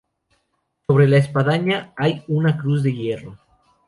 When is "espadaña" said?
1.17-1.93